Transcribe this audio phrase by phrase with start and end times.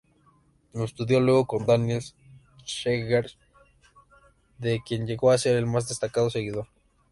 [0.73, 2.01] Estudió luego con Daniel
[2.65, 3.37] Seghers,
[4.57, 6.65] de quien llegó a ser el más destacado seguidor.